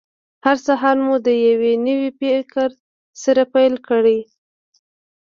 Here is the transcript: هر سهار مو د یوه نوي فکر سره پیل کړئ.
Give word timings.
هر 0.45 0.57
سهار 0.67 0.97
مو 1.05 1.15
د 1.25 1.29
یوه 1.47 1.71
نوي 1.87 2.09
فکر 2.21 2.69
سره 3.23 3.41
پیل 3.53 3.73
کړئ. 3.87 4.19